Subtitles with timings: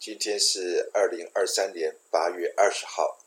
[0.00, 3.18] 今天是二零二三年八月二十号，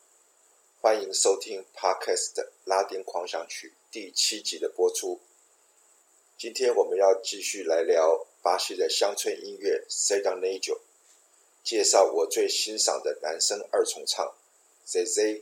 [0.79, 5.19] 欢迎收听 Podcast 拉丁狂想曲第七集的播出。
[6.37, 10.79] 今天我们要继续来聊巴西的乡村音乐 Sertanejo，
[11.61, 14.33] 介绍我最欣赏的男声二重唱
[14.87, 15.41] Zezé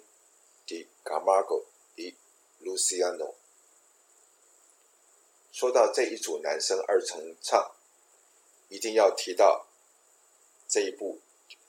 [0.65, 1.65] de Camargo
[1.95, 2.15] y
[2.63, 3.35] Luciano。
[5.51, 7.71] 说到这一组男声二重唱，
[8.69, 9.67] 一定要提到
[10.69, 11.19] 这一部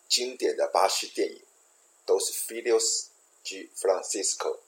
[0.09, 1.41] 经典的巴西电影
[2.05, 3.07] 都是 Filhos
[3.43, 4.59] de Francisco，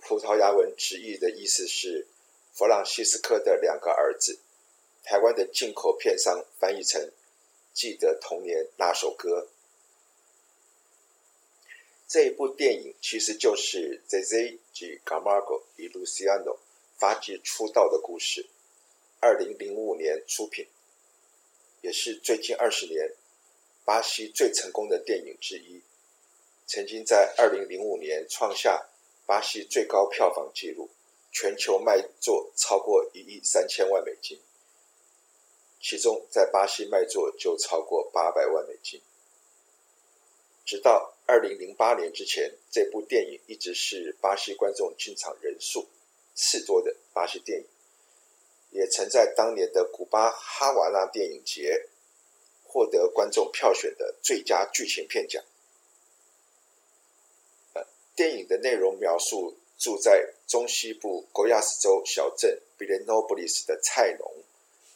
[0.00, 2.08] 葡萄牙文直译的意思是
[2.52, 4.40] 弗朗西斯科的两个儿子。
[5.04, 7.00] 台湾的进口片商翻译成
[7.72, 9.48] 《记得童年那首歌》。
[12.08, 16.58] 这一部电影其实就是 Zezé de Camargo y Luciano。
[16.98, 18.46] 发迹出道的故事，
[19.20, 20.66] 二零零五年出品，
[21.80, 23.14] 也是最近二十年
[23.84, 25.82] 巴西最成功的电影之一。
[26.66, 28.88] 曾经在二零零五年创下
[29.26, 30.88] 巴西最高票房纪录，
[31.32, 34.38] 全球卖座超过一亿三千万美金，
[35.80, 39.00] 其中在巴西卖座就超过八百万美金。
[40.64, 45.88] 直到二零零八年之前，这部电影一直是巴西观众进场人数
[46.36, 47.66] 次多的巴西电影，
[48.70, 51.88] 也曾在当年的古巴哈瓦那电影节
[52.70, 55.42] 获得观众票选的最佳剧情片奖。
[58.14, 64.44] 电影的内容描述住在中西部戈亚斯州小镇 b i l e n o b l i s 的菜农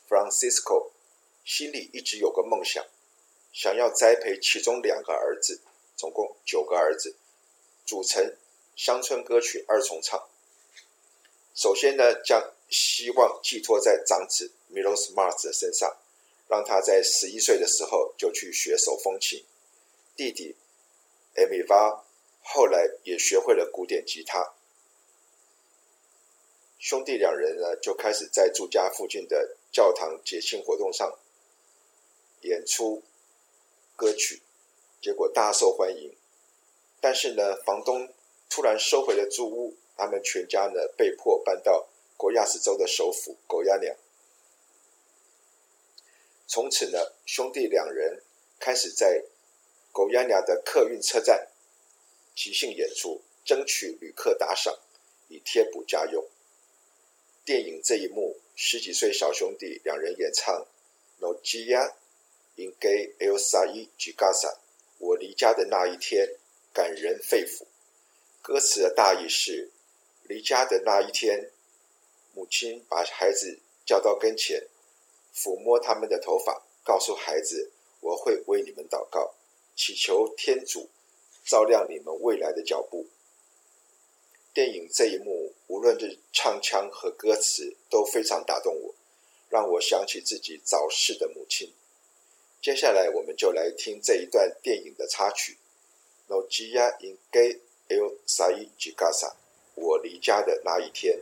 [0.08, 0.90] Francisco，
[1.44, 2.84] 心里一直有个梦想，
[3.52, 5.60] 想要栽培其中两个儿子，
[5.96, 7.16] 总共九个儿子，
[7.86, 8.36] 组成
[8.76, 10.28] 乡村歌曲二重唱。
[11.54, 15.96] 首先呢，将希望寄托在长子 Milos Mars 的身上。
[16.48, 19.44] 让他在十一岁的时候就去学手风琴。
[20.16, 20.56] 弟弟
[21.34, 22.04] 艾米娃
[22.42, 24.54] 后来也学会了古典吉他。
[26.78, 31.18] 兄弟两人呢，就开始在住家附近的教堂节庆活动上
[32.42, 33.02] 演出
[33.96, 34.42] 歌曲，
[35.00, 36.14] 结果大受欢迎。
[37.00, 38.12] 但是呢，房东
[38.50, 39.76] 突然收回了租屋。
[39.96, 41.86] 他们全家呢，被迫搬到
[42.18, 43.94] 戈亚斯州的首府狗亚尼亚。
[46.54, 48.22] 从此呢，兄弟两人
[48.60, 49.24] 开始在
[49.90, 51.48] 戈亚尼亚的客运车站
[52.36, 54.72] 即兴演出，争取旅客打赏，
[55.26, 56.24] 以贴补家用。
[57.44, 60.54] 电影这一幕，十几岁小兄弟两人演唱
[61.18, 61.92] 《No Dia
[62.54, 64.52] em que Eu Saí de Casa》，
[64.98, 66.36] 我离家的那一天，
[66.72, 67.66] 感人肺腑。
[68.40, 69.72] 歌词的大意是。
[70.28, 71.50] 离家的那一天，
[72.32, 74.68] 母亲把孩子叫到跟前，
[75.34, 79.34] 抚摸他们的头发，告诉孩子：“我会为你们祷告，
[79.74, 80.88] 祈求天主
[81.44, 83.06] 照亮你们未来的脚步。”
[84.54, 88.94] 电影这一幕，无论是唱腔和歌词，都非常打动我，
[89.48, 91.72] 让我想起自己早逝的母亲。
[92.62, 95.58] 接下来，我们就来听这一段电影的插曲
[96.28, 97.58] ：“No dia em que
[97.88, 99.34] eu saí de casa。”
[99.74, 101.18] 我离家的那一天。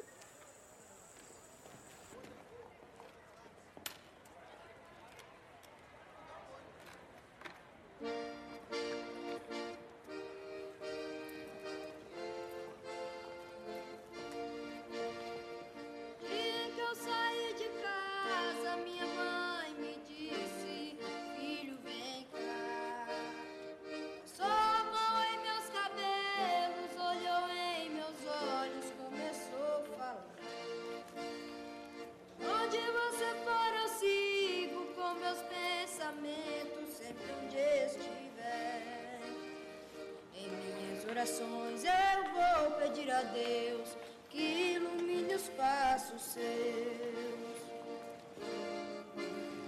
[41.25, 43.97] eu vou pedir a Deus
[44.29, 47.63] que ilumine os passos seus.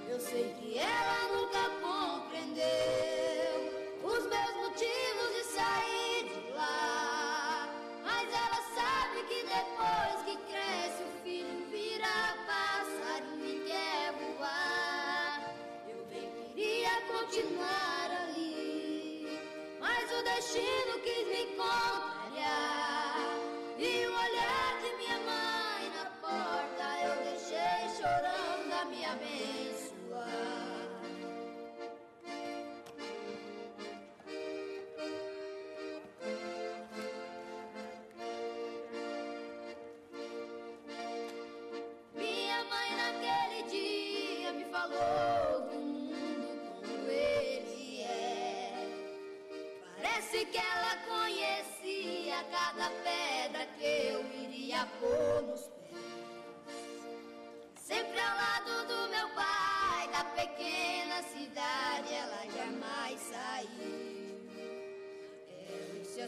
[0.09, 1.24] Eu sei que ela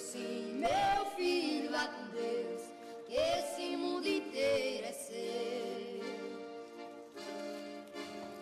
[0.09, 2.63] Assim, meu filho, vá com Deus,
[3.09, 6.01] que esse mundo inteiro é seu.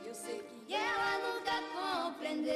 [0.05, 2.53] Eu sei que ela nunca compreendeu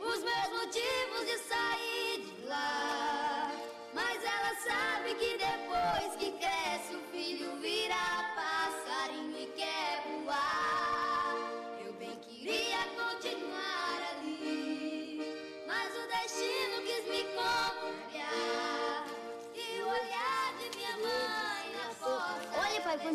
[0.00, 3.52] os meus motivos de sair de lá.
[3.92, 5.65] Mas ela sabe que depois
[23.06, 23.14] Boa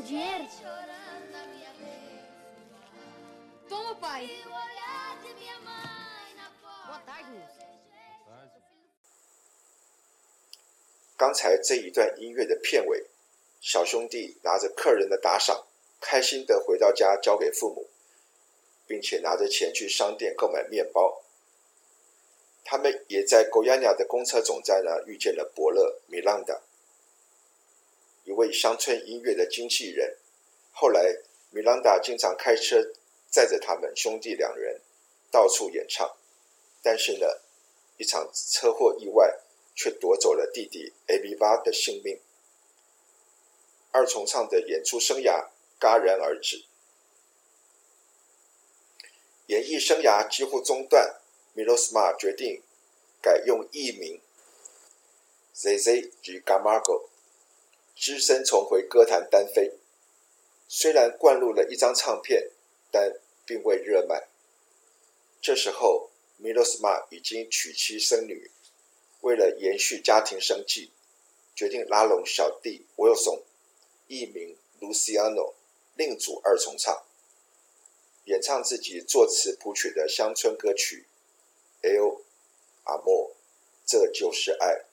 [7.06, 7.36] tarde,
[8.26, 8.62] Tarde.
[11.18, 13.08] 刚才这一段音乐的片尾，
[13.60, 15.66] 小兄弟拿着客人的打赏，
[16.00, 17.90] 开心的回到家交给父母，
[18.88, 21.22] 并且拿着钱去商店购买面包。
[22.64, 26.71] 他们也在 Goyana 的公车总站呢遇见了伯乐米兰达，一
[28.42, 30.18] 位乡村音乐的经纪人。
[30.72, 31.16] 后来
[31.52, 32.82] 米兰达经常开车
[33.30, 34.82] 载着他们兄弟两人
[35.30, 36.18] 到处演唱，
[36.82, 37.28] 但是呢，
[37.98, 39.40] 一场车祸意外。
[39.74, 42.20] 却夺走了弟弟 Aviva 的性命，
[43.92, 45.48] 二重唱的演出生涯
[45.80, 46.66] 戛然而止，
[49.48, 51.22] 演艺生涯几乎中断。
[51.56, 52.62] Miroslav 决定
[53.22, 54.22] 改用艺名
[55.56, 57.08] Zezé de Camargo，
[58.02, 59.74] 只身重回歌坛单飞。
[60.68, 62.50] 虽然灌录了一张唱片，
[62.90, 64.28] 但并未热卖。
[65.40, 66.10] 这时候
[66.42, 68.50] ，Miroslav 已经娶妻生女。
[69.20, 70.90] 为了延续家庭生计，
[71.56, 73.44] 决定拉拢小弟 Wilson，
[74.08, 75.54] 艺名 Luciano，
[75.94, 77.04] 另组二重唱，
[78.24, 81.06] 演唱自己作词谱曲的乡村歌曲
[81.88, 82.24] 《El
[82.84, 83.30] Amor》，
[83.86, 84.86] 这就是爱。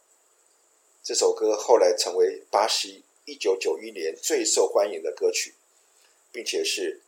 [1.09, 5.55] 这首歌后来成为巴西1991年最受欢迎的歌曲，
[6.31, 7.01] 并且是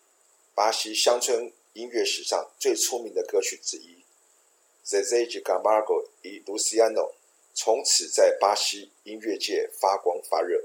[0.54, 4.02] 巴西乡村音乐史上最出名的歌曲之一。
[4.86, 7.12] Zezé de Camargo y Luciano
[7.52, 10.64] 从此在巴西音乐界发光发热。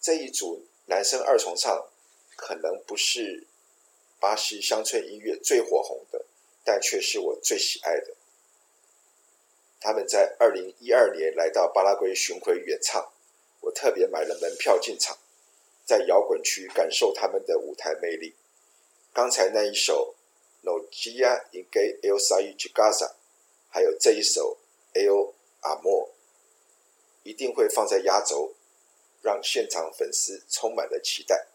[0.00, 1.88] 这一组男声二重唱
[2.34, 3.46] 可能不是
[4.18, 6.26] 巴西乡村音乐最火红的，
[6.64, 8.16] 但却是我最喜爱的。
[9.84, 13.12] 他们在二零一二年来到巴拉圭巡回演唱，
[13.60, 15.18] 我特别买了门票进场，
[15.84, 18.34] 在摇滚区感受他们的舞台魅力。
[19.12, 20.16] 刚才那一首。
[20.62, 23.16] No dia em que eu saí de casa，
[23.68, 24.56] 还有这一首
[24.94, 26.08] El Amor，
[27.22, 28.54] 一定会放在压轴，
[29.20, 31.48] 让现场粉丝充满了期待。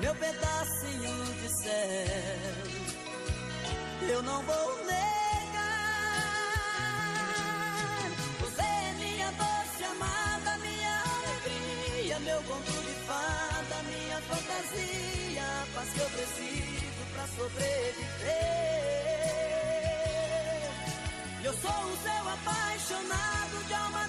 [0.00, 2.82] meu pedacinho de céu.
[4.08, 5.02] Eu não vou negar.
[8.40, 15.01] Você é minha doce amada, minha alegria, meu conto de fada, minha fantasia,
[15.90, 17.94] que eu preciso pra sobreviver.
[21.44, 24.08] Eu sou o seu apaixonado de alma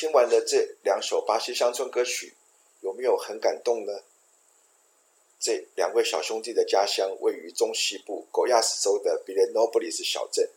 [0.00, 2.32] 听完了这两首巴西乡村歌曲，
[2.80, 3.92] 有没有很感动呢？
[5.38, 10.48] 这两位小兄弟的家乡位于中西部戈亚斯州的比雷诺布里斯小镇，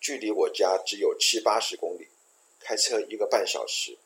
[0.00, 2.08] 距离我家只有七八十公里，
[2.58, 3.98] 开车一个半小时。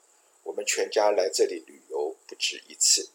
[0.43, 3.09] 我们全家来这里旅游不止一次。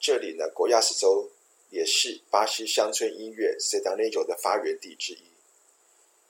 [0.00, 1.30] 这里呢，戈亚斯州
[1.68, 5.20] 也是巴西乡村音乐 Sertanejo 的发源地之一。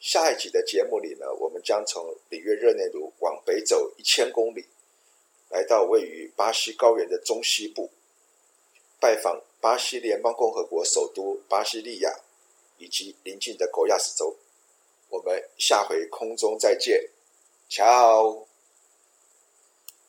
[0.00, 4.64] 下一集的节目里呢，我们将从里约热内卢往北走一千公里，
[5.50, 7.90] 来到位于巴西高原的中西部，
[8.99, 12.21] 拜访巴西联邦共和国首都巴西利亚
[12.78, 14.35] 以及邻近的戈亚斯州。
[15.11, 17.11] 我们下回空中再见，
[17.68, 18.47] 瞧。